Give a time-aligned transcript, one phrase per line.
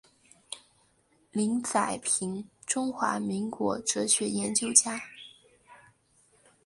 [1.31, 4.99] 林宰平中华民国哲学研究家。